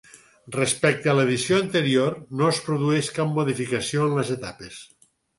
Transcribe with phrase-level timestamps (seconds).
[0.53, 4.81] Respecte a l'edició anterior no es produeix cap modificació en les etapes.